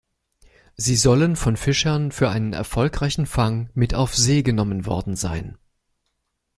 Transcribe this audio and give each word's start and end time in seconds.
Sie 0.77 0.95
sollen 0.95 1.35
von 1.35 1.55
Fischern 1.57 2.11
für 2.11 2.31
einen 2.31 2.53
erfolgreichen 2.53 3.27
Fang 3.27 3.69
mit 3.75 3.93
auf 3.93 4.15
See 4.15 4.41
genommen 4.41 4.87
worden 4.87 5.15
sein. 5.15 5.59